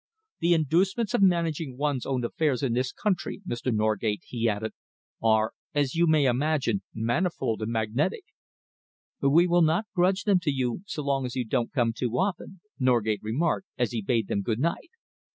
[0.39, 3.71] The inducements of managing one's own affairs in this country, Mr.
[3.71, 4.73] Norgate," he added,
[5.21, 8.23] "are, as you may imagine, manifold and magnetic."
[9.21, 12.61] "We will not grudge them to you so long as you don't come too often,"
[12.79, 14.89] Norgate remarked, as he bade them good night.